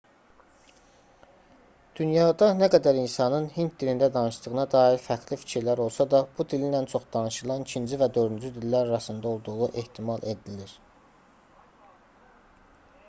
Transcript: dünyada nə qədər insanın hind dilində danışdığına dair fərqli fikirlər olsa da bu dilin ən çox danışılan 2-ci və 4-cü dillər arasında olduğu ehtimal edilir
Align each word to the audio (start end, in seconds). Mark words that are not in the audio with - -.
dünyada 1.97 2.45
nə 2.61 2.69
qədər 2.75 2.99
insanın 3.01 3.43
hind 3.57 3.75
dilində 3.83 4.07
danışdığına 4.15 4.63
dair 4.71 4.95
fərqli 5.03 5.37
fikirlər 5.41 5.81
olsa 5.85 6.07
da 6.15 6.21
bu 6.39 6.45
dilin 6.55 6.77
ən 6.79 6.89
çox 6.95 7.05
danışılan 7.17 7.65
2-ci 7.75 7.99
və 8.05 8.07
4-cü 8.17 8.51
dillər 8.57 8.89
arasında 8.93 9.31
olduğu 9.35 9.59
ehtimal 9.83 10.25
edilir 10.35 10.73